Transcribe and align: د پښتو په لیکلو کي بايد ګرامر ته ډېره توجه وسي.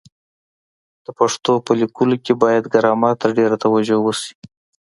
د 1.05 1.07
پښتو 1.19 1.53
په 1.65 1.71
لیکلو 1.81 2.15
کي 2.25 2.33
بايد 2.41 2.65
ګرامر 2.73 3.13
ته 3.21 3.27
ډېره 3.37 3.55
توجه 3.63 3.97
وسي. 4.01 4.31